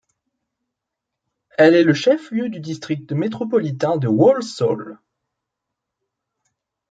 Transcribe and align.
Elle 1.59 1.75
est 1.75 1.83
le 1.83 1.93
chef-lieu 1.93 2.49
du 2.49 2.59
district 2.59 3.11
métropolitain 3.11 3.97
de 3.97 4.07
Walsall. 4.07 4.97